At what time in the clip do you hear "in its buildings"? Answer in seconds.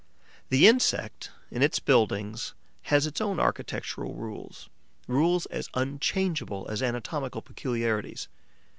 1.51-2.55